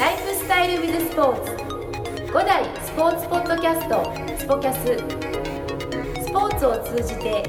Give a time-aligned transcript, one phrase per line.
[0.00, 1.52] ライフスタイルビズスポーツ。
[2.32, 4.02] 5代スポーツポッドキャスト。
[4.38, 4.96] スポキャス。
[6.24, 7.42] スポーツを通じて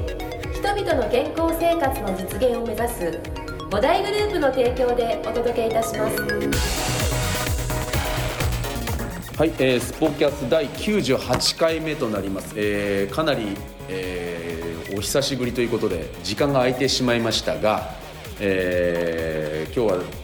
[0.52, 3.18] 人々の健康生活の実現を目指す。
[3.70, 6.16] 5大グループの提供でお届けいたします。
[9.38, 13.56] はい、えー、スポキャス第98回目となります、えーかなり、
[13.88, 17.94] えーお久しぶりということで時間が空いてしまいましたが、
[18.40, 20.21] えー今日は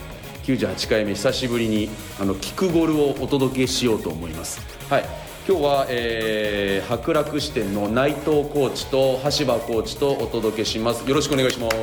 [0.57, 4.61] 98回目久しぶりにあのキクゴルをお届けしようと思います。
[4.89, 5.05] はい。
[5.47, 11.07] 今日は、えー白楽支店の内藤コーチと橋場コーチとお届けします。
[11.07, 11.77] よろしくお願いします。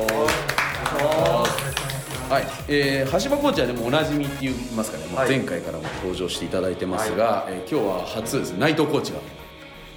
[2.28, 8.50] はい、えー、橋場コーチはでもおなじみって言いますかね、もう前回からも登場していただいてますが、えー今日は初です。
[8.52, 9.20] 内藤コーチが、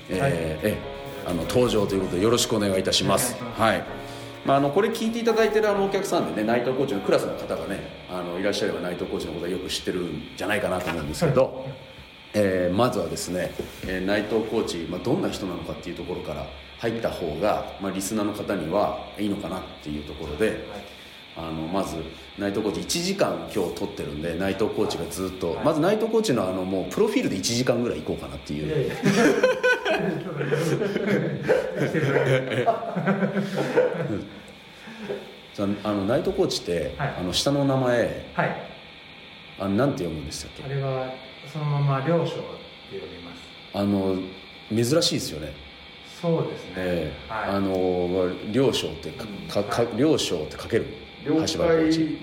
[0.10, 1.00] えーえー
[1.30, 3.36] あの登場ということでよろしくお願いいたします。
[3.58, 3.84] はい。
[4.46, 11.66] まあ、あのこれ聞いていただいてるあのお客さんでね内藤コーチのクラスの方がねあのいらっしゃれば内藤コーチのことはよく知ってるんじゃないかなと思うんですけど、
[12.34, 13.52] えーまずはですね、
[13.86, 16.46] えー内藤コーチ、まあ、どんな人なのかっていうところから
[16.80, 20.66] 入った方が、まあ、リスナーの方にはいいのかなっていうところで、
[21.36, 21.98] あのまず
[22.38, 28.90] 内藤コーチ1時間今日取ってるんで内藤コーチがずっと、まず内藤コーチのあのもうプロフィールで1時間ぐらい行こうかなっていう。
[28.90, 29.28] じゃあ
[35.84, 38.70] あの内藤コーチって、はいあの下の名前はい。
[39.60, 40.64] あのなんて読むんでしたっけ？
[40.64, 41.12] あれは
[41.52, 43.42] そのまま両将って呼びます。
[43.74, 44.16] あの
[44.74, 45.54] 珍しいですよね。
[46.22, 46.74] そうですね。
[46.78, 47.32] ええ。
[47.32, 47.50] はい。
[47.50, 49.26] あの両将ってか
[49.64, 50.86] かか両将って書ける？
[51.26, 51.48] 了解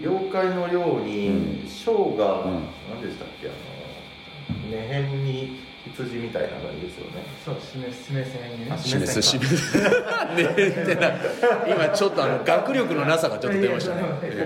[0.00, 2.64] 了解のようにう章がうん。
[2.88, 3.48] 何でしたっけ？
[3.48, 5.60] あの根辺に
[5.94, 7.24] 羊みたいな感じですよね。
[7.44, 8.72] そう示す示す辺にね。
[8.72, 9.88] あ示す示示す ね
[10.44, 11.12] ってな
[11.68, 14.02] 今ちょっとあの学力のなさがちょっと出ましたね。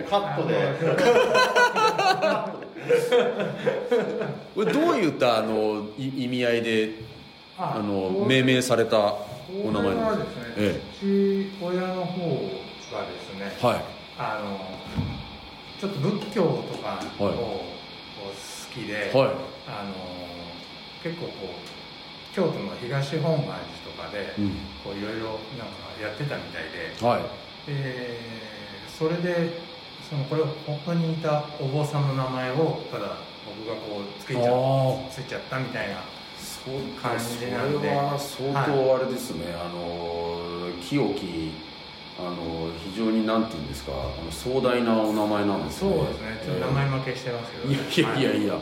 [0.08, 0.55] カットで。
[0.55, 2.41] え
[4.55, 6.91] これどういったあのい意味合いで
[7.58, 8.98] ああの命名された
[9.65, 10.54] お名前なんでですすね。
[10.59, 13.53] えうち親の方がですね。
[13.60, 13.84] はい。
[14.19, 14.60] あの
[15.81, 19.31] ちょっと仏教とかをはい好きで、はい。
[19.66, 19.94] あの
[21.03, 24.50] 結構こう京都の東本願寺とかで、うん。
[24.84, 25.27] こういろいろ
[25.59, 27.05] なんかやってたみたいで。
[27.05, 27.71] はい。
[27.71, 28.19] で
[28.87, 29.60] それで
[30.09, 33.16] そのこれ本当にいたお坊さんの名前をただ
[33.47, 34.43] 僕がこうつけちゃ
[35.10, 35.97] ついちゃったみたいな
[37.00, 37.78] 感じなんで。
[37.78, 41.53] それは相当あれですね、あの清き
[42.20, 45.91] あの非常になんていうんですかあの壮大なお名前なんですね。
[45.91, 46.42] そうですね。
[46.44, 48.22] ちょっと名前負けしてますけど、いやい。
[48.22, 48.54] やいや。
[48.54, 48.60] は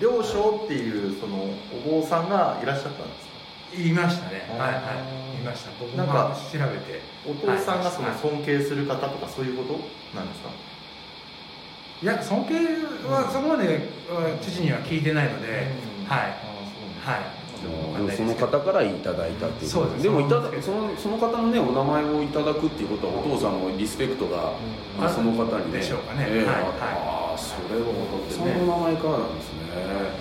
[0.00, 3.34] 両章っていうそのお坊さんがいらっしゃったんですか？
[3.74, 4.46] い言いましたね。
[4.50, 4.82] はいはい。
[5.34, 5.44] 言い。
[5.44, 5.70] ました。
[5.80, 7.00] 僕なんかも調べて。
[7.26, 8.18] お父さんがそのはい。
[8.18, 9.80] 尊敬する方とかそういうこと
[10.16, 10.50] なんですか？
[12.02, 12.54] いや尊敬
[13.08, 16.06] はそこまでは父には聞いてないので、うん。
[16.06, 16.20] はい。
[16.20, 17.20] ああそうなんですはい。
[17.20, 20.02] でもその方からいただいたっていうそうです。
[20.02, 24.52] でもいただそのその方のねお名前をいただくっていうことはお父さんのリスペクトが、
[24.96, 25.00] うん。
[25.00, 25.78] まあその方にね。
[25.78, 26.26] でしょうかね。
[26.28, 26.46] ええ。
[26.46, 28.54] はいああそれはお父さね。
[28.54, 29.58] んの名前からなんですね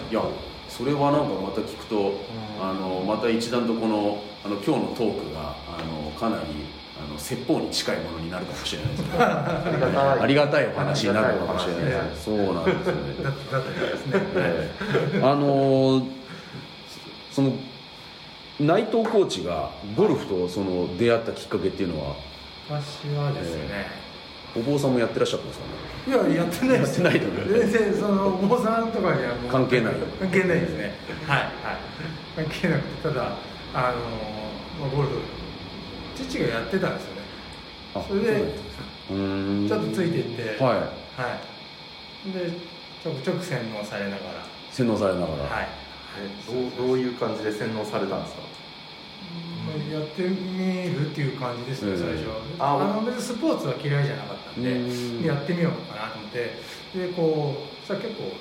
[0.10, 0.22] いや
[0.68, 2.14] それはなんかまた聞くと、
[2.60, 6.44] あのまた一段とこのあの今日のトークがあのかなり
[6.98, 9.10] あの説法に近いものになるかもしれないですね。
[9.22, 10.20] ありがたい。
[10.22, 13.24] ありがたいお話になるかもしれないですそうなんですよね。
[13.52, 14.72] だだですね、え
[15.14, 15.22] え。
[15.22, 16.23] あのー
[17.34, 17.52] その
[18.60, 22.16] 内藤コーチがゴルフとその出会ったきっかけっていうのは？
[22.70, 23.88] 私はですね、
[24.56, 26.32] お坊さんもやってらっしゃったんですかね？
[26.32, 27.02] いややってないです。
[27.02, 29.96] やってない全然そのお坊さんとかには関係ない。
[30.20, 30.94] 関係ないですね。
[31.26, 31.46] はいは
[32.44, 32.46] い。
[32.46, 33.36] 関係なくてただ
[33.74, 33.98] あの
[34.80, 35.22] まあゴルフ
[36.16, 37.22] 父がやってたんですよね。
[37.96, 38.28] あそれで
[39.68, 40.64] ちょっとついていって。
[40.64, 40.78] はい。
[40.78, 40.84] は
[42.28, 42.32] い。
[42.32, 42.52] で
[43.04, 44.22] ちょくちょく洗脳されながら。
[44.72, 45.68] 洗脳されながら、はい
[46.18, 46.30] え
[46.78, 48.42] どうどういう感じで洗脳されたんですか？
[49.66, 50.30] まあやってみ
[50.94, 52.30] るっていう感じですね、ええ最初
[52.60, 55.24] ああの別にスポーツは嫌いじゃなかったんでうん。
[55.24, 56.60] やってみようかなと思って。
[56.94, 58.32] でこうそしたら結構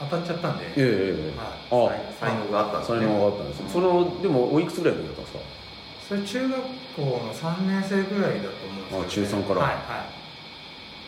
[0.00, 1.96] 当たっちゃったんで、ええええはい。
[1.96, 2.98] あ才能があったんですね。
[3.00, 5.40] 才能があったんですそのでもおいくつぐらいの時だったんですか？
[6.08, 6.60] それ中学
[6.96, 9.60] 校の3年生ぐらいだと思うんですけど、あ中三から。
[9.60, 10.06] はいは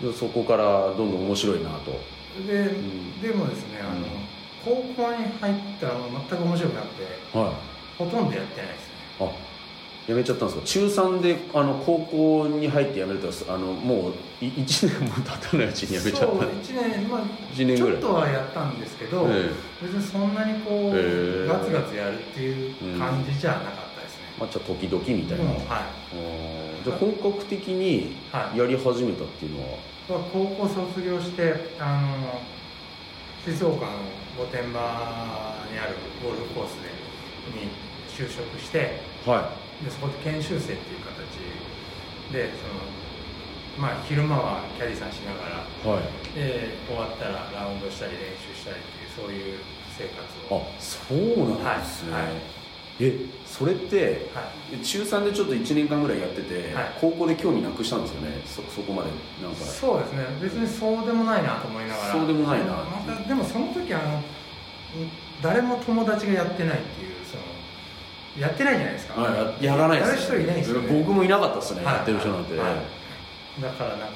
[0.00, 0.05] い。
[0.06, 0.64] でそこから
[0.96, 2.00] どんどん面白いなと。
[2.46, 3.20] で,、ん。
[3.20, 4.06] でもですねあの、
[4.66, 7.02] 高校に入ったらもう全く面白くなくて
[7.38, 7.52] はい。
[7.96, 8.94] ほとんどやってないですね。
[9.20, 9.30] あ
[10.08, 10.66] やめちゃったんですか？
[10.66, 17.20] 中3であの高校に入って辞めるとあのもうい1年も経たないうちに辞めちゃそうった1年まあ
[17.52, 18.00] 一年ぐらい。
[18.00, 19.50] ちょっとはやったんですけど、え
[19.82, 21.46] 別にそんなにこう、へえ。
[21.48, 26.84] ガツガツやるっていう感じじゃなかったですね、まあ、じゃあ時々みたいな、もうはい。
[26.84, 28.58] じゃあ本格的にはい。
[28.58, 29.78] やり始めたっていうのは、
[30.32, 32.40] 高校卒業してあの
[33.46, 33.93] 静岡の
[34.37, 34.81] 御殿場
[35.70, 36.90] にあるゴルフコースで
[37.54, 37.70] に
[38.10, 39.52] 就職しては
[39.84, 41.14] でそこで研修生っていう形
[42.32, 42.82] でその
[43.78, 46.34] まあ昼間はキャディーさんしながらいはい。
[46.34, 49.58] で終わったらラウンドしたり練習したりっていうそういう
[49.96, 50.66] 生活を。
[50.66, 52.65] あそうなんですね、はいはい
[52.98, 54.50] えそれっては
[54.82, 56.84] 中3でちょっと1年間ぐらいやってて、はい。
[57.00, 58.40] 高校で興味なくしたんですよね？
[58.46, 59.10] そそこまで
[59.43, 59.64] なんか。
[59.64, 60.25] そうですね。
[60.40, 62.12] 別にそうでもないなと思いながら。
[62.12, 62.72] そうでもないな。
[62.72, 64.22] またでもその時あの
[65.43, 67.43] 誰も友達がやってないっていうその
[68.40, 71.94] やってないじゃないですか、あややらないですやる人いないですよ、ね、僕もいなかったですね、はい。
[71.96, 73.62] やってる人なんて、はいはい。
[73.62, 74.06] だからなんか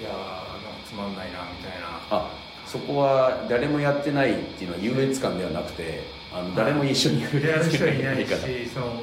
[0.00, 0.40] いやーなんか
[0.86, 2.00] つまんないなみたいな。
[2.10, 2.30] あ
[2.64, 7.40] そこは誰もやってないっていうのは優越感ではなくてあの誰も一緒にやる。
[7.40, 9.02] 人いないしその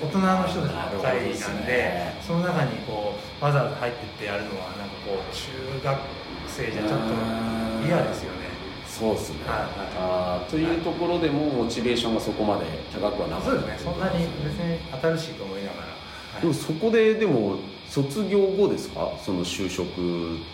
[0.00, 2.20] 大人の人たちばっかりなんでね。
[2.26, 5.50] その中にこうわざわざ入ってってやるのはなんかこう中
[5.84, 6.00] 学
[6.48, 8.50] 生じゃちょっと嫌ですよね。
[8.86, 9.58] そうですね、はい
[9.96, 13.50] あーというところでもモチベーションがそこまで高くはなかった。
[13.50, 13.78] そうですね。
[13.78, 16.40] そんなに別に新しいと思いながら、はい。
[16.42, 17.56] でもそこででも
[17.88, 19.12] 卒業後ですか？
[19.24, 19.96] その就職っ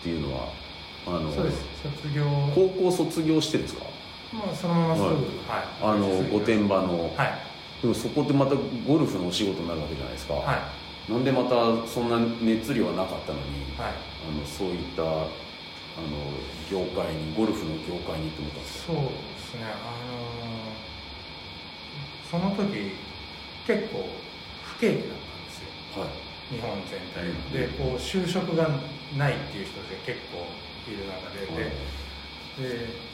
[0.01, 0.47] ていうのは。
[1.07, 1.65] あのそうです。
[1.83, 2.25] 卒業。
[2.53, 3.85] 高校卒業してですか？
[4.33, 5.15] もうそのまますぐ、はい。
[5.15, 5.95] はい。
[5.95, 7.81] あの御殿場の、はい。
[7.81, 10.69] でもそこってまたゴルフのお仕事になるわけじゃないですか、は
[11.07, 11.11] い。
[11.11, 13.93] なんでまたそんな熱量はなかったのに、はい。
[13.93, 15.23] あのそういったあの
[16.69, 18.93] 業界にゴルフの業界にって思ったんですか？
[18.93, 19.09] そうで
[19.39, 19.65] すね。
[19.65, 20.87] あのー
[22.27, 22.91] その時
[23.65, 24.03] 結構
[24.61, 26.03] 不景気だったんですよ。
[26.03, 26.09] はい。
[26.53, 27.51] 日本全体うん。
[27.53, 28.67] でこう就職が
[29.17, 30.43] ないっていう人で結構
[30.91, 31.47] いる中で。
[31.47, 33.07] でで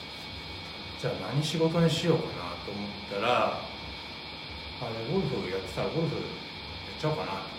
[1.03, 6.23] じゃあ何仕事にしようかなと思ったらあれゴルフやってたらゴルフやっ
[6.95, 7.51] ちゃおうかなと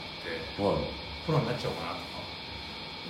[0.64, 0.88] 思ってはい。
[1.28, 2.24] プロになっちゃおうかなとか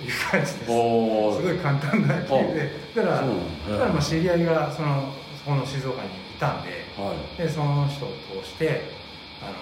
[0.03, 0.67] いう感じです。
[0.67, 3.31] すごい簡単な理由でだからそ
[3.71, 5.07] だだからまあ知り合いがその
[5.39, 7.39] そこの静岡にいたんではい。
[7.39, 8.11] でその人を
[8.43, 8.91] 通して
[9.39, 9.55] あの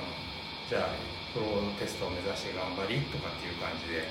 [0.65, 0.89] じゃあ
[1.37, 4.09] プロテストを目指して頑張りとかっていう感じで、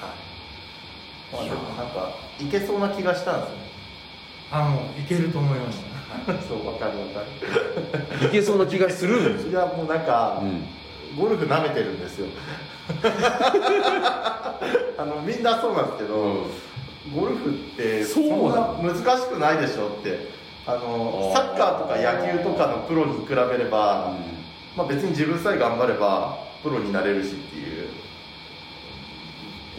[0.00, 3.68] はい、まあでもなんかいけそうな気がしたんですよね。
[4.52, 5.89] あのいけると思いました、はい、
[6.48, 10.64] そうわかるわかいけそうな気がするいやもうなんか、うん。
[11.16, 12.26] ゴルフ舐めてるんですよ。
[14.96, 16.46] あのみんなそうなんですけど、
[17.14, 20.28] ゴルフってそんなな難しくないでしょって
[20.66, 24.12] あのサッカーとか野球とかのプロに比べれば、
[24.76, 27.88] まあ、別に自分さえ頑張ればプロになれるしっていう。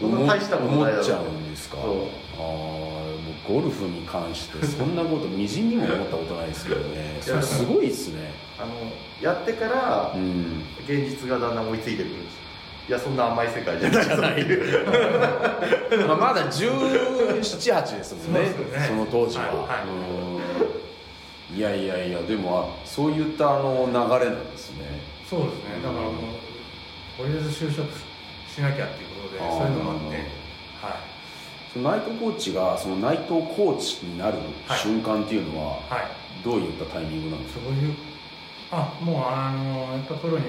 [0.00, 1.78] そんな大したことないだろ思っちゃうんですか？
[1.78, 3.01] ああ
[3.46, 7.18] ゴルフに関してそんなことみじんにも思ったことないですけどね。
[7.20, 8.30] それすごいですね。
[8.58, 8.72] あの
[9.20, 12.42] やってからうん現実がだんだん追いついてくるんです。
[12.88, 14.44] いやそんな甘い世界じゃない
[16.06, 18.40] まあまだ1718ですもんね。
[18.40, 18.54] ね。
[18.86, 19.86] その当時は、はいはい
[21.50, 21.56] うん。
[21.56, 23.92] いやいやいやでもあそういったあの流
[24.24, 25.00] れなんですね。
[25.28, 25.82] そうですね。
[25.82, 26.12] だからもう
[27.16, 27.88] とりあえず就職
[28.48, 30.16] しなきゃっていうことでそういうのもあって。
[30.80, 31.11] はい
[31.72, 34.38] その内藤コーチがその内藤コーチになる
[34.68, 36.44] 瞬間っていうのははい。
[36.44, 37.94] どういったタイミングなんですか、そういう
[38.72, 40.44] あもうあのやっぱプロに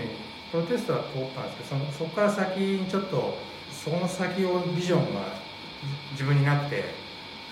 [0.52, 3.38] プロテストは通ったんですけどそこから先にちょっと
[3.72, 5.22] その先をビジョンが
[6.14, 6.84] 自分になくて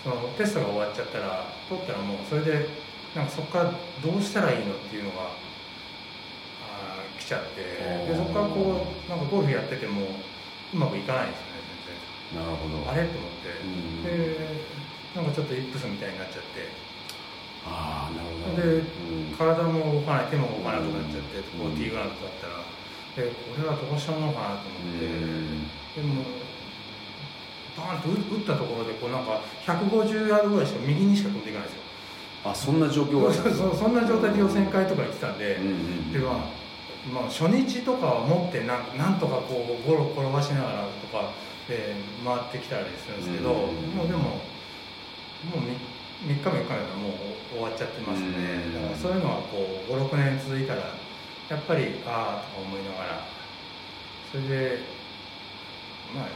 [0.03, 2.67] そのテストが終わっちゃったら通ったらもうそれで
[3.15, 10.01] なんかそこからどうしたらいいのっていうのがあー来ちゃってでそこからこうなんかゴルフやってても
[10.73, 11.51] うまくいかないんですよね
[12.35, 12.87] なるほど。
[12.89, 13.07] あれ？
[13.07, 14.03] と思って、うん。
[14.03, 14.37] で
[15.15, 16.71] なんかちょっとイップスみたいになっちゃって。
[17.67, 18.61] ああなるほど。
[18.61, 19.35] でうん。
[19.35, 22.63] 体も動かない手も動かなくなっちゃって、こうーグラウンドだったら。
[23.11, 25.67] でこれはどうしたものかなと思って、うん。
[25.95, 26.23] でも
[27.75, 31.83] バーンと打ったところでこうなんか150ヤードぐらいしか右にしか飛んでいかないんですよ。
[32.43, 36.35] あそんな状況がそそんな状態で予選会とか行ってたんで、うんうんでまあ
[37.13, 41.31] まあ、初日とかは持ってなんなんとかこうゴロ転がしながらとか
[41.71, 43.95] で回ってきたりするんですけど、うん。
[43.95, 44.43] もうでも
[45.47, 45.71] もう 3,
[46.27, 48.75] 日目4日目はもう終わっちゃってますね、うん。
[48.75, 50.99] だからそういうのはこう56年続いたら
[51.47, 53.23] やっぱりああとか思いながら
[54.31, 54.83] それで
[56.13, 56.29] まあ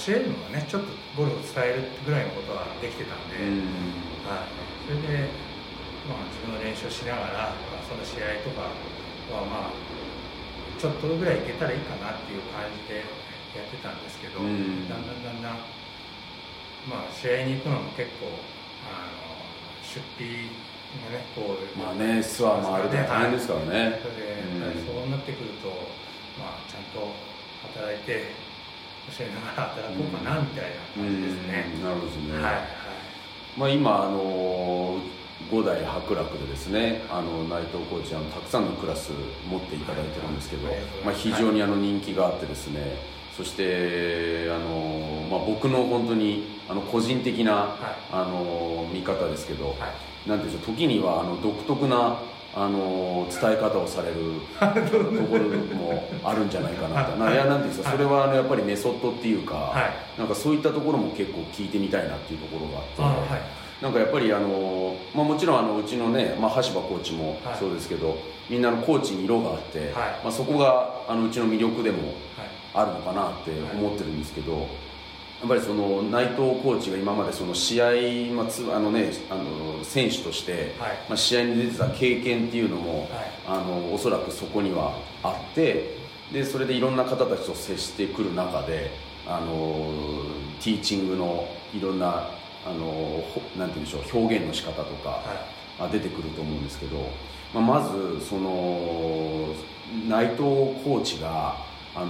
[0.00, 3.68] 教えるのがねちょっとゴルフを伝えるぐらいのことはできてたんで、うん。
[4.24, 4.48] はい、
[4.88, 5.28] それで、
[6.08, 8.72] まあ、自分の練習をしながら、まあ、その試合とか
[9.28, 9.76] はまあ
[10.80, 13.04] ちょっとぐらいいけたらいいかなっていう感じで
[13.54, 14.88] やってたんですけど、うん。
[14.88, 15.52] だんだんだんだん、
[16.90, 18.26] まあ、試合に行くのも結構
[18.90, 19.34] あの
[19.82, 20.50] 出費
[21.04, 24.00] がねこうまあねツアー回ると大変ですからね。
[24.00, 24.10] そ
[24.92, 25.68] うなってくると、
[26.38, 27.14] まあ、ちゃんと
[27.74, 28.32] 働いて
[29.16, 31.72] 教えながら働こうかなみたいな感じですね。
[31.76, 31.82] うん。
[31.84, 32.62] なるほどね、はいはい。
[33.56, 34.98] まあ、今あの
[35.50, 37.02] 五代博楽でですね。
[37.10, 39.12] あの内藤コーチあのたくさんのクラス
[39.50, 40.68] 持っていただいてるんですけど、
[41.04, 42.96] まあ、非常にあの人気があってですね、
[43.36, 47.76] そしてあの、まあ、僕の本当にあの個人的な、
[48.12, 49.76] あの見方ですけど、
[50.26, 52.18] なんていうんでしょう時にはあの独特な
[52.56, 54.14] あの伝え方をされる
[54.54, 62.84] ところもあるんじゃないかなと、 はい、いやなんですか、それはあのやっぱりメソッドっていうか、はい、なんかそういったところも結構聞いてみたいなっていうところがあっ
[63.26, 68.16] て、はい、なんかやっぱりあの、まあ、もちろんあのうちのね、まあ、橋場コーチもそうですけど、
[68.48, 72.14] みんなのコーチに色があって、まあ、そこがあのうちの魅力でも
[72.74, 74.68] あるのかなって思ってるんですけど。
[75.40, 77.86] やっぱりその内藤コーチが今までその試合、
[78.32, 83.10] まあのね、あの選手として、はい、まあ、試合に出てた経験っていうのも、はい、
[83.46, 85.98] あのおそらくそこにはあって
[86.32, 88.90] でそれでいろんな方たちと接してくる中で
[89.26, 89.92] あの
[90.62, 92.30] ティーチングのいろんな
[92.66, 93.22] あの
[93.58, 95.20] なんて言うんでしょう表現の仕方とか、
[95.78, 97.10] はい、出てくると思うんですけど、
[97.52, 99.54] まあ、まずその
[100.08, 101.56] 内藤コーチが
[101.96, 102.08] あの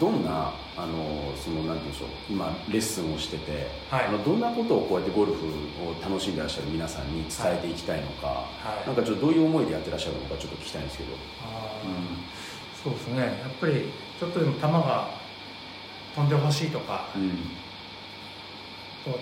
[0.00, 11.18] どんなあのそのなんて言うんでしょう今レッスンをしてて、はい、あのどんなことをこうやってゴルフを楽しんでらっしゃる皆さんに伝えていきたいのか、はい、なんかちょっとどういう思いでやってらっしゃるのかちょっと聞きたいんですけど、うん、
[12.82, 13.20] そうですね。
[13.20, 15.10] やっぱりちょっとでも球が
[16.16, 17.30] 飛んでほしいとか、うん、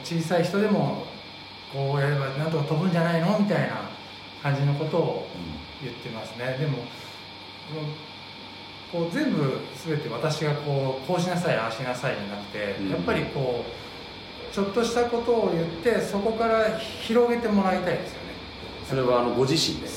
[0.03, 1.05] 小さい人でも
[1.71, 3.39] こうやればなんとか飛ぶんじゃないの？
[3.39, 3.91] みたいな
[4.43, 5.27] 感じのことを
[5.83, 6.79] 言ってますね、でも
[8.93, 18.33] こう全部全て私がこうこうしなさいああしなさいじゃなくて、うん、やっぱりこうちょっとしたことを言ってそこから広げてもらいたいですよね。
[18.87, 19.89] それはあのご自身で。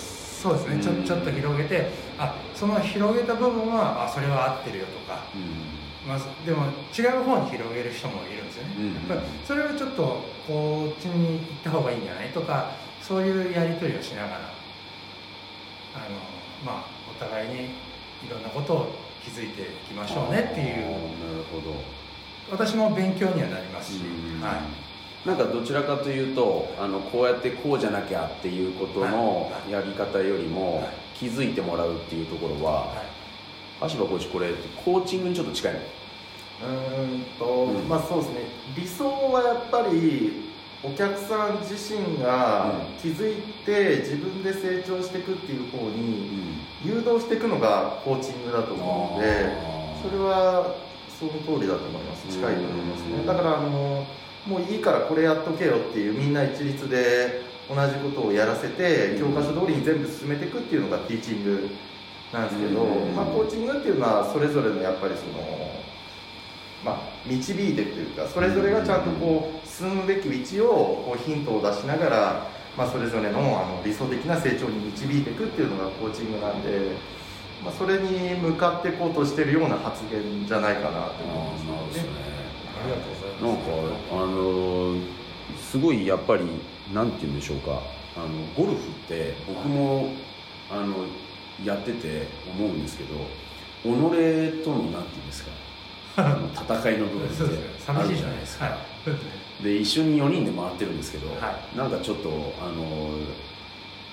[0.46, 14.36] そうですね、うん、ちょちょっと広げてあその広げた部分はあそれは合ってるよとか、うん、まあ、でも違う方に広げる人もいるんですよね、うん、やっぱりそれはちょっとこっちに行った方がいいんじゃないとかそういうやり取りをしながら
[15.96, 16.16] あの
[16.64, 17.70] まあお互いに
[18.26, 20.68] いろんなことを気づいていきましょうねっていう。
[20.68, 21.76] なるほど。
[22.52, 24.02] 私も勉強にはなりますし、
[24.42, 24.62] は
[25.26, 33.04] い、なんかどちらかというとあのこうやってこうじゃなきゃっていうことのやり方よりも気づいてもらうっていうところは、は
[33.88, 34.52] い、橋場コーチこれ
[34.84, 35.80] コーチングにちょっと近いの？
[35.80, 38.42] うんと、うん、まあそうですね。
[38.78, 40.54] 理想はやっぱり
[40.86, 49.52] お客さん自身が気づいて自分で成長していくっていう方に誘導していくのがコーチングだと思うので
[50.04, 50.76] それは
[51.10, 52.28] その通りだと思います。
[52.28, 53.26] 近いと思いますね。
[53.26, 54.06] だからあの
[54.46, 61.70] もういいからこれやっとけよっていうみんな一律で同じことをやらせて教科書通りに全部進めていくっていうのがティーチング
[62.32, 62.84] なんですけど、
[63.16, 65.66] まあ、コーチングっていうのはそれぞれのやっぱりその
[66.86, 76.96] まあ、導いてというかそれぞれがちゃんとこう進むべき道をこうヒントを出しながら、まあ、それぞれのあの理想的な成長に導いていくっていうのがコーチングなんで、
[77.62, 82.06] まあ、それに向かっていこうとしてるような発言じゃないかなと思いますね。
[82.82, 83.44] ありがとうございます。
[83.44, 84.96] なんかあの
[85.60, 86.46] すごいやっぱり
[86.94, 87.82] なんて言うんでしょうか。
[88.16, 90.12] あのゴルフって僕も
[90.72, 91.06] あの
[91.66, 92.28] やってて
[92.58, 93.10] 思うんですけど
[93.84, 95.52] 己とのなんて言うんですか。
[96.16, 97.44] 戦いの部分って
[97.88, 98.78] あるじゃないですか、
[99.64, 102.30] で一緒に4人で回ってるんですけど、はい、なんかちょっと
[102.62, 103.12] あの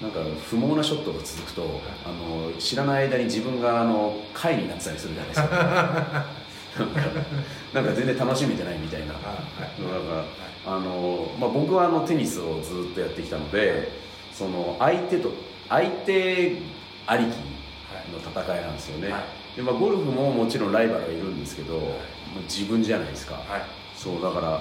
[0.00, 1.70] なんか不毛なショットが続くと、はい、
[2.04, 6.42] あの知らない間に自分があの回になってたりするじゃないですか。
[7.75, 9.22] なんか全然楽しめてないみたいな、はい、
[10.64, 13.92] あの、まあ、僕はあのテニスをずっとやってきたので
[14.32, 15.32] その相手と
[15.68, 16.56] 相手
[17.06, 17.28] ありき
[18.11, 19.14] の戦いなんですよね、
[19.56, 21.84] で、まあ、ゴルフももちろんライバルがいるんですけど、ま
[22.38, 23.62] あ、自分じゃないですか、はい、
[23.94, 24.61] そうだから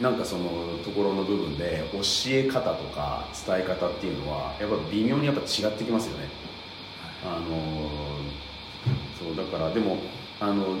[0.00, 0.44] なんかその
[0.82, 6.28] ところの部分で教え方とか伝え方っていうのはやっぱ微妙にやっぱ違ってきますよね、
[7.22, 8.16] あの
[9.18, 9.98] そうだからでも
[10.40, 10.78] あの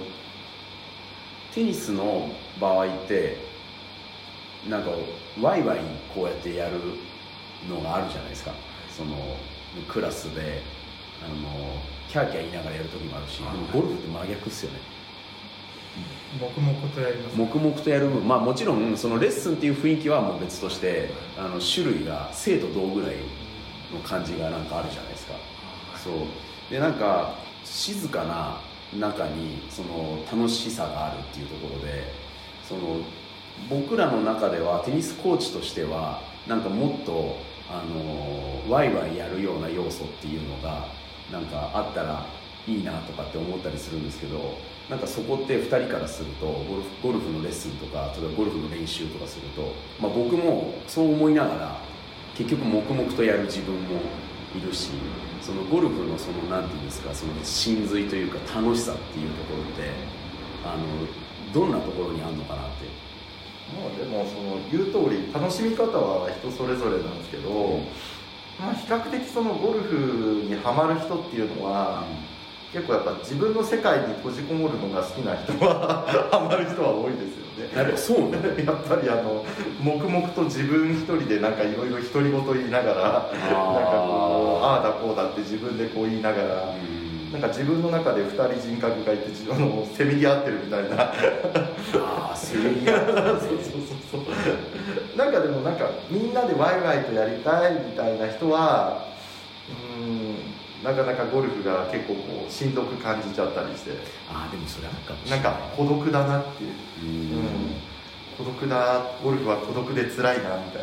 [1.54, 3.36] テニスの場合って
[4.68, 4.90] なんか
[5.40, 5.80] ワイワイ
[6.14, 6.78] こうやってやる
[7.68, 8.52] のがあるじゃないですか。
[8.90, 9.36] その
[9.88, 10.62] クラスで
[11.24, 14.78] あのキャーキャー言いながらやる時もあるしでもゴルフって真逆っすよね
[16.40, 18.08] 黙々とやります、ね、黙々とやる。
[18.08, 23.16] まあもちろんそのレッスンっていう雰囲気はもう別としてあの種類が生と同ぐらい
[23.92, 25.34] の感じがなんかあるじゃないですか。
[25.96, 26.14] そう。
[26.70, 28.60] でなんか静かな
[28.98, 32.12] 中にその楽しさがあるっていうところで
[32.66, 33.00] その
[33.68, 37.36] 僕らの中ではテニスコーチとしてはなんかもっと
[37.68, 40.86] あのワイワイやるような要素っていうのが
[41.30, 42.26] なんかあったら
[42.66, 44.58] いいなとかって思ったりするんですけど
[44.90, 51.80] なんかそこって2人からするとゴルフゴルフのレッスンとか例えばゴルフの練習とかすると、まあ、僕もそう思いながら
[52.36, 54.00] 結局黙々とやる自分も
[54.56, 54.90] いるし
[55.40, 59.90] そのゴルフのそのなんていうんですかその真髄というか楽しさっていうところって
[60.64, 60.84] あの
[61.54, 63.10] どんなところにあるのかなって。
[63.70, 67.78] まあでもその言う通り楽しみ方は人それぞれなんですけど、
[68.58, 72.04] まあ、比較的そのゴルフにはまる人っていうのは、
[72.72, 77.74] 結構やっぱ自分の世界に閉じこもるのが好きな人はハマる人は多いですよね。
[77.74, 78.38] やっぱそうね。
[78.64, 79.44] やっぱりあの
[79.82, 86.74] 黙々と自分一人でなんかいろいろ独り言言いながらなんかこうああだこうだって自分でこう言いながら
[87.32, 91.02] なんか自分の中で2人人格がいてあのせめぎ合ってるみたいな。
[91.02, 93.82] ああせめぎ合って そうそう
[94.14, 94.30] そうそ
[95.14, 95.18] う。
[95.18, 99.10] なんかでもなんかみんなでワイワイとやりたいみたいな人は
[99.68, 100.36] うん
[100.82, 103.90] なかなかゴルフが結構こうしんどく感じちゃったりして。
[104.32, 106.70] ああでもそれあるかもしれなんか孤独だなっていう、
[107.02, 107.44] ううん。
[107.44, 107.48] ん、
[108.38, 110.82] 孤独だゴルフは孤独で辛いなみたい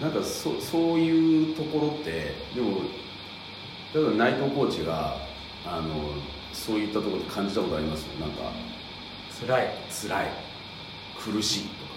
[0.00, 0.08] な。
[0.08, 2.82] なんかそそういうところってでも
[3.94, 5.16] 例えば内藤コーチが
[5.64, 6.10] あの
[6.52, 8.04] そういったところで感じたことあります？
[8.20, 8.52] なんか
[9.40, 9.68] 辛い。
[9.90, 10.26] 辛い。
[11.18, 11.92] 苦しいとか。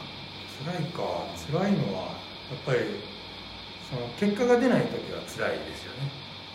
[0.71, 1.03] 辛いか。
[1.51, 2.07] 辛いのはや
[2.55, 2.79] っぱり
[3.89, 6.11] その結果が出ない時は辛いですよね。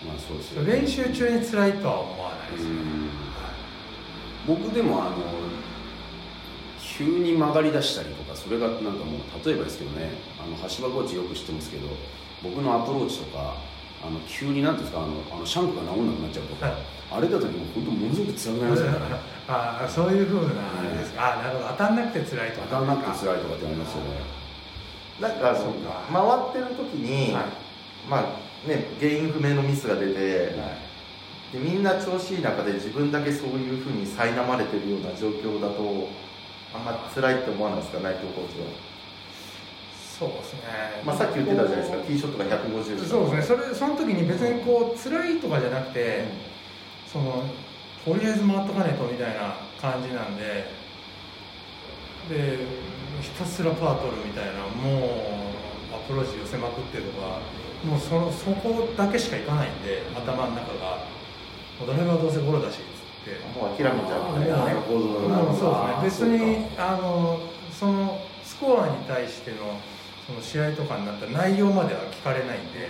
[0.06, 0.72] まあそうですよね。
[0.72, 2.76] 練習中に辛いとは思わないですよね。
[4.46, 4.56] うん。
[4.62, 5.16] 僕でもあの
[6.78, 11.88] 急に曲がり出したりとかそれがなんかもう例えばですけどねあの橋場コーチよく知ってますけど
[12.40, 13.56] 僕のアプローチとか
[14.04, 16.76] あの急になんていうんですかあのあのシャンクが治んなくなっちゃうとか、はい。
[17.10, 18.98] あれだともう本当ものすごく辛くなりますよね。
[19.48, 21.68] ああそういうふうなあれですか、あなるほど。
[21.70, 22.66] 当たんなくて辛いとか。
[22.70, 24.43] 当たらなくて辛いとかってありますよね
[25.21, 26.04] なんかそうか。
[26.12, 27.44] 回ってる時に、はい。
[28.09, 30.94] まあね原因不明のミスが出て、はい。
[31.52, 36.09] でみんな調子いい中で自分だけそういうふうに苛まれてるような状況だと
[36.75, 38.66] あんま辛いって思わないですか内藤コーチは、
[40.18, 40.61] そうですね、
[41.04, 43.56] まあ、さっき言ってたじゃないですかティーショットが150そうですね。
[43.56, 46.25] それその時に別にこう辛いとかじゃなくて、
[47.06, 47.45] その
[48.04, 50.82] とりあえず回っとかねえとみたいな感じなんで。
[52.28, 52.58] で
[53.25, 57.41] ひたすらパー取るみたいなもうアプローチ寄せまくってるとか
[57.84, 61.08] もうそのそこだけしかいかないんで頭の中が
[61.80, 67.41] もうドライバーどうせゴロだしっつってもう諦めちゃうもうなるほどなるそうですね別にあの
[67.73, 69.80] そのスコアに対しての
[70.26, 72.89] その試合とかになった内容までは聞かれないんで、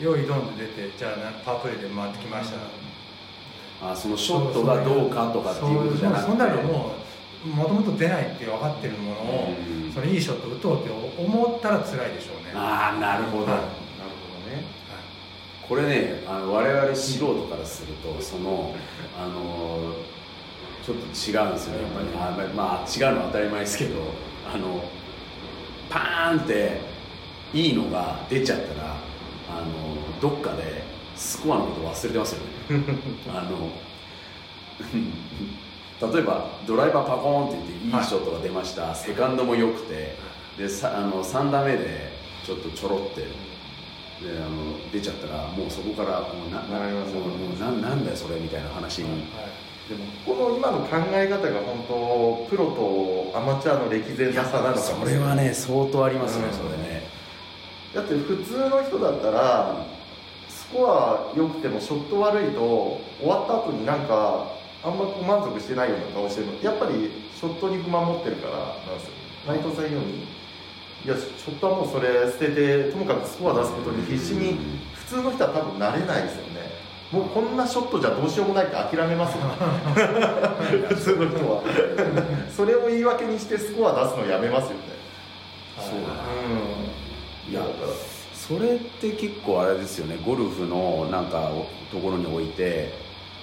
[0.00, 1.12] 用意ドンで出てじゃあ
[1.44, 2.50] パープレーで回ってきまし
[3.80, 6.97] た、あそのショットがどうかとかっていうことじゃなくてそうそんなのもう
[7.44, 9.54] もともと出ないって分かってるものを、
[9.86, 9.92] うん。
[9.92, 12.52] それいいショット打とうって思ったら辛いでしょうね。
[12.54, 13.50] ああなるほど、はい。
[13.52, 14.64] なるほどね。
[15.68, 18.74] これねあの我々素人からするとその
[19.16, 19.94] あの
[20.82, 21.82] ちょっと違うんですよね。
[21.82, 23.96] やっぱり、あまあ違うのは当たり前ですけど
[24.52, 24.82] あの
[25.90, 26.80] パーンって
[27.52, 28.96] いいのが出ちゃったら
[29.50, 30.82] あのどっかで
[31.14, 32.40] スコアのこと忘れてますよ
[32.78, 32.84] ね。
[33.28, 33.70] あの
[36.00, 40.28] 例えばドライバーパコーンって言っていいショットが出ました、セカンドも良くて。
[40.58, 42.10] でさあの3打目で
[42.44, 49.24] ちょっとちょろってであの出ちゃったらもうそこからもうななりますもうもうななんだよそれみたいな話に、
[49.88, 56.52] でもこの今の考え方が本当プロとアマチュアの歴然な差なのかそれはね相当ありますね、うん。
[56.52, 57.06] それね。
[57.94, 59.86] だって普通の人だったら
[60.48, 62.60] スコア良くてもショット悪いと
[63.20, 66.62] 終わった後になんかあんま満足してないような顔してるの。
[66.62, 69.12] やっぱりショットに不満持ってるからなんですよ。
[69.46, 70.38] 内藤さん言うように。
[71.04, 74.58] いやショットはもうそれ捨ててともかくスコア出すことに必死に
[74.94, 76.68] 普通の人は多分慣れないですよね。
[77.10, 79.44] もうこんなショットじゃどうしようもないって諦めますよ
[80.90, 81.62] 普通の人は。
[82.54, 84.76] それを言い訳にしてスコア出すのやめますよね。
[85.78, 85.96] そうだ
[87.48, 87.52] うん。
[87.52, 87.62] いや
[88.34, 90.18] それって結構あれですよね。
[90.24, 92.92] ゴルフのなんかおところにおいて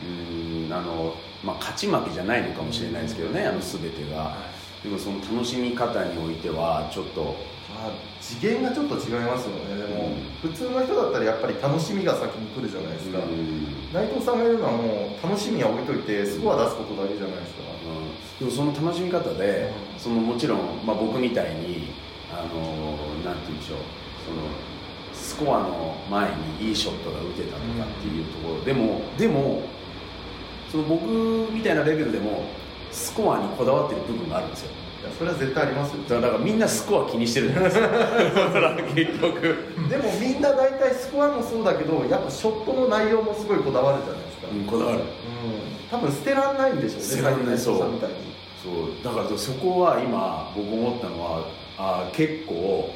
[0.03, 4.35] うーんあの、まあ、勝ち負けじゃないのかもしれないですけどね、あの全てが。
[4.83, 7.55] でもその楽しみ方においてはちょっと。
[7.75, 9.75] まあ、次元がちょっと違いますよね。
[9.75, 13.91] でも、普通の人だったらやっぱり楽しみが先に来るじゃないですか、うん。
[13.91, 17.63] 内藤さんが言うのはもう楽しみは置いといてスコア出すことだけじゃないですか、
[18.39, 19.99] でもその楽しみ方で、うん。
[19.99, 21.89] そのもちろん、まあ、僕みたいに
[22.31, 23.79] あのなんて言うんでしょう。
[24.23, 24.47] その
[25.11, 26.29] スコアの前
[26.61, 29.63] にいいショットが打てたとかっていうところ、でもでも
[30.75, 31.07] その僕
[31.53, 32.43] みたいなレベルでも
[32.91, 34.71] スコアにこだわってる部分があるんですよ。
[35.01, 36.03] いやそれは絶対ありますよ。
[36.19, 37.89] だからみんなスコア気にしてるじゃないですか
[38.93, 39.41] 結局
[39.89, 44.97] でもみんな大体スコアもそうだけどやっぱショットの内容もすごいこだわるじゃないですか、うんこだわる。
[44.99, 45.05] うん。
[45.89, 48.15] 多分捨てらんないんでしょうね捨てらんない斉藤さんみたいに。
[48.61, 49.03] そう。
[49.03, 52.89] だからそこは今僕思ったのはあ結構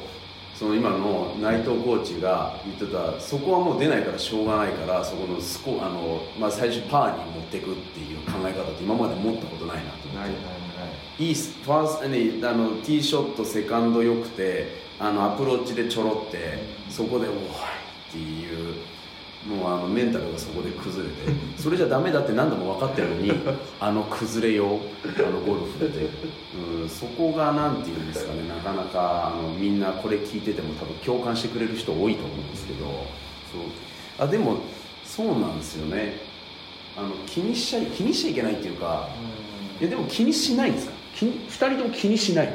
[0.60, 10.16] その今の内藤コーチが言ってたそこはもう出ないからしょうがないからそこのスコあの、まあ、最初パーに持っていくっていう考え方って今まで持ったことないなと思って。
[10.16, 10.48] ないないな
[11.18, 16.58] いいいスファースあのティーショットセカンド良くてあのアプローチでちょろって
[16.90, 18.74] そこで「おい!」っていう
[19.46, 21.16] もうあのメンタルがそこで崩れて
[21.56, 23.32] それじゃダメだって何度も分かってるのに
[23.80, 24.78] あの崩れよう
[25.18, 26.06] あのゴルフって、
[26.82, 32.92] うん、そこがなんていうんですかねなかなかあのみんなこれ聞いてても多分共感してくれる人多いと思うんですけどそ
[34.22, 34.26] う。
[34.26, 34.58] あでも
[35.04, 36.18] そうなんですよね。
[36.98, 39.08] あの気にしちゃい気にしちゃいけないっていうか
[39.80, 40.92] いやでも気にしないんですか？
[41.16, 42.52] 気に2人とも気にしない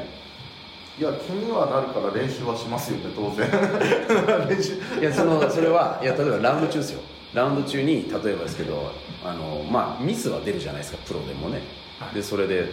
[0.98, 3.50] いや気にはなるから練習はしますよね当然。
[4.48, 4.80] 練習。
[4.98, 7.00] いやそのそれはいや例えばラウンド中ですよ。
[7.34, 11.60] ラウンド中に例えばですけどあの、まあ、ミスは出るじゃないですかプロでもね、
[11.98, 12.14] はい。
[12.14, 12.70] でそれで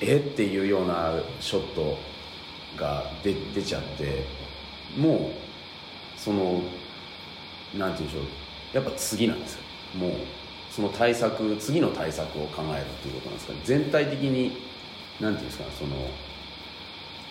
[0.00, 1.98] えっていうようなショット
[2.74, 4.24] が出出ちゃって
[4.96, 5.30] も
[6.16, 6.62] うその
[7.76, 8.22] なんて言うんでしょう。
[8.72, 9.60] やっぱ次なんですよ。
[9.98, 10.12] もう
[10.70, 13.58] その対策次の対策を考えるっていうことなんですかね。
[13.62, 14.56] 全体的に
[15.20, 15.96] なんていうんですかその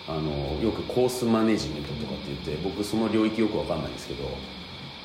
[0.08, 4.28] あのよくコースマネジメントとかって言って僕その領域よくわかんないんですけど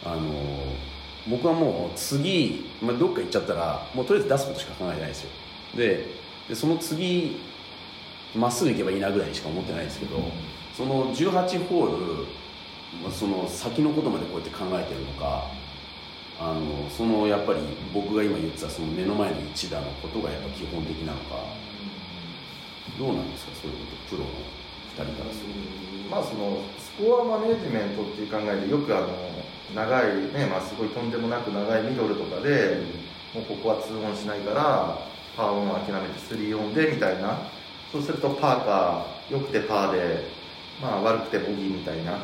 [0.06, 0.32] あの
[1.28, 5.30] 僕はもう次、まあ、どっか行っちゃったらもうとりあえず出すことしか考えてないですよ。
[5.76, 6.06] で
[6.56, 7.38] その次
[8.36, 10.20] まっすぐ行けばいいなぐらいしか思ってないですけど
[10.76, 12.26] その18ホール
[13.02, 15.46] まあその先のことまでこうやって考えてるのか
[16.40, 17.60] あのそのやっぱり
[17.94, 21.44] 僕が今言ってたその目の前の一打のことがやっぱ基本的なのか
[23.00, 23.52] どうなんですか？
[23.62, 24.30] そういうことプロの。
[24.98, 25.52] 2人からする
[26.10, 29.08] まあそのスコアマネジメントっていう考えでよくあの
[29.74, 32.82] 長いねまあすごいとんでもなく長いミドルとかで
[33.34, 34.98] もうここは2オンしないから
[35.36, 37.40] パーオンは諦めて3オンでみたいな。
[37.92, 40.24] そうするとパーか良くてパーで
[40.82, 42.20] まあ悪くてボギーみたいな。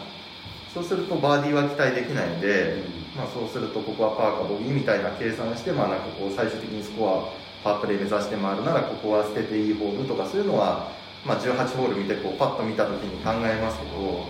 [0.73, 2.83] そうするとバーディーは期待できないんで、
[3.15, 10.91] まあ、そうするとここはパーかボギーみたいな計算して、まあ、なんかこう最終的にスコアパープレー目指して回るならここは捨てていいホールとかそういうのは、
[11.27, 14.25] まあ、18ホール見てこうパッと見た時に考えますけど。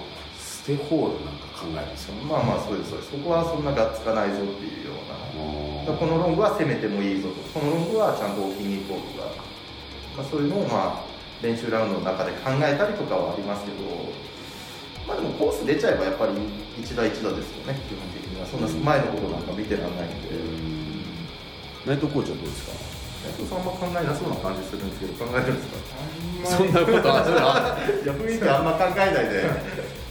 [0.67, 3.11] 捨てホールなんか考えるんですよまあまあそうですそうです。
[3.15, 5.95] ここはそんながっつかないぞっていうような。
[5.95, 7.39] このロングは攻めてもいいぞと。
[7.57, 9.31] このロングはちゃんと置きに行こうとか、
[10.19, 11.07] まあ、そういうのをまあ
[11.39, 13.79] 練習ラウンドの中で考えたりとかはありますけど。
[15.07, 16.33] まあでもコース出ちゃえばやっぱり
[16.75, 18.43] 一打一打ですよね基本的には。
[18.43, 20.35] そんな前のことなんか見てらんないんで。
[21.87, 22.96] 内藤コーチはどうですか？
[23.27, 25.77] 斉藤さんも考えなそうな感じするんですけど考えてるんですか？
[26.57, 29.43] そんなことはいや雰囲気あんま考えないで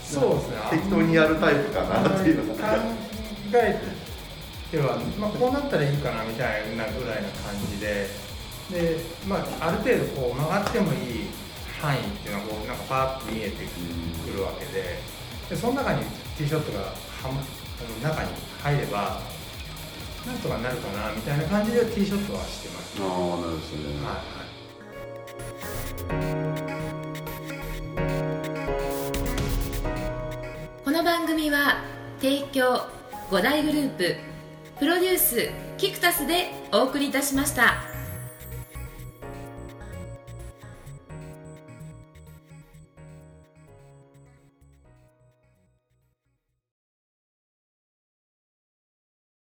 [0.04, 0.56] そうですね。
[0.70, 2.76] 適当にやるタイプかなっていうの考が。
[3.54, 3.80] え
[4.70, 8.08] ては、まあ、こうなったらいいかなみたいなぐらいな感じで。
[8.70, 11.30] で、まあ、ある程度こう曲がってもいい
[11.80, 14.98] 範囲っていうのがこうなんかパーッと見えてくるわけで。
[15.48, 16.00] でその中に
[16.36, 16.90] ティーショットがは
[17.30, 18.30] まあの中に
[18.62, 19.20] 入れば
[20.26, 23.58] なんとかなるかなみたいな感じでティーショットはしてます、ああなるほどね、
[24.04, 24.46] はいはい。
[30.84, 31.84] この番組は
[32.20, 32.86] 提供
[33.30, 34.16] 5大グループ
[34.80, 37.95] プロデュースキクタスでお送りいたしました。